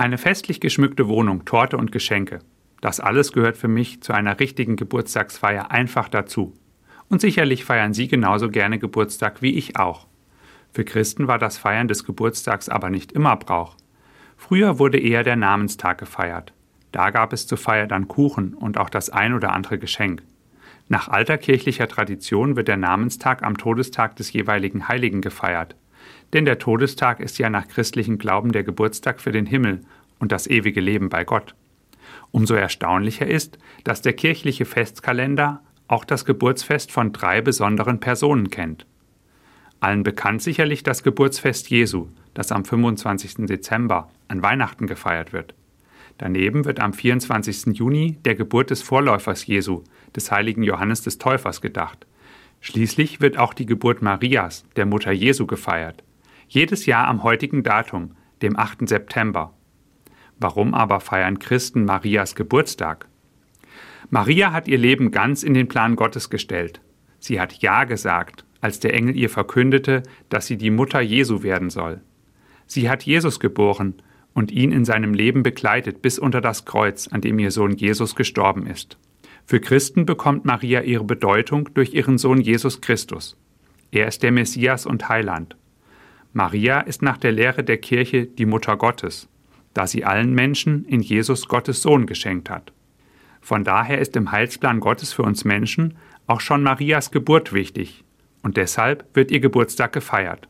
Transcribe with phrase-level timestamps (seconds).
[0.00, 2.38] Eine festlich geschmückte Wohnung, Torte und Geschenke.
[2.80, 6.54] Das alles gehört für mich zu einer richtigen Geburtstagsfeier einfach dazu.
[7.10, 10.06] Und sicherlich feiern Sie genauso gerne Geburtstag wie ich auch.
[10.72, 13.76] Für Christen war das Feiern des Geburtstags aber nicht immer Brauch.
[14.38, 16.54] Früher wurde eher der Namenstag gefeiert.
[16.92, 20.22] Da gab es zur Feier dann Kuchen und auch das ein oder andere Geschenk.
[20.88, 25.76] Nach alter kirchlicher Tradition wird der Namenstag am Todestag des jeweiligen Heiligen gefeiert.
[26.32, 29.80] Denn der Todestag ist ja nach christlichem Glauben der Geburtstag für den Himmel
[30.18, 31.54] und das ewige Leben bei Gott.
[32.30, 38.86] Umso erstaunlicher ist, dass der kirchliche Festkalender auch das Geburtsfest von drei besonderen Personen kennt.
[39.80, 43.46] Allen bekannt sicherlich das Geburtsfest Jesu, das am 25.
[43.46, 45.54] Dezember an Weihnachten gefeiert wird.
[46.18, 47.78] Daneben wird am 24.
[47.78, 49.82] Juni der Geburt des Vorläufers Jesu,
[50.14, 52.06] des heiligen Johannes des Täufers, gedacht.
[52.60, 56.04] Schließlich wird auch die Geburt Marias, der Mutter Jesu, gefeiert.
[56.52, 58.88] Jedes Jahr am heutigen Datum, dem 8.
[58.88, 59.54] September.
[60.40, 63.06] Warum aber feiern Christen Marias Geburtstag?
[64.08, 66.80] Maria hat ihr Leben ganz in den Plan Gottes gestellt.
[67.20, 71.70] Sie hat Ja gesagt, als der Engel ihr verkündete, dass sie die Mutter Jesu werden
[71.70, 72.00] soll.
[72.66, 74.02] Sie hat Jesus geboren
[74.34, 78.16] und ihn in seinem Leben begleitet bis unter das Kreuz, an dem ihr Sohn Jesus
[78.16, 78.98] gestorben ist.
[79.46, 83.36] Für Christen bekommt Maria ihre Bedeutung durch ihren Sohn Jesus Christus.
[83.92, 85.54] Er ist der Messias und Heiland.
[86.32, 89.28] Maria ist nach der Lehre der Kirche die Mutter Gottes,
[89.74, 92.72] da sie allen Menschen in Jesus Gottes Sohn geschenkt hat.
[93.40, 95.96] Von daher ist im Heilsplan Gottes für uns Menschen
[96.28, 98.04] auch schon Marias Geburt wichtig,
[98.42, 100.48] und deshalb wird ihr Geburtstag gefeiert.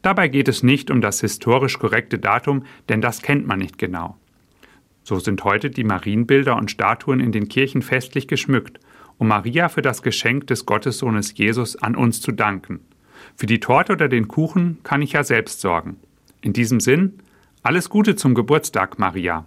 [0.00, 4.16] Dabei geht es nicht um das historisch korrekte Datum, denn das kennt man nicht genau.
[5.04, 8.80] So sind heute die Marienbilder und Statuen in den Kirchen festlich geschmückt,
[9.18, 12.80] um Maria für das Geschenk des Gottessohnes Jesus an uns zu danken.
[13.36, 15.96] Für die Torte oder den Kuchen kann ich ja selbst sorgen.
[16.40, 17.18] In diesem Sinn,
[17.62, 19.46] alles Gute zum Geburtstag, Maria.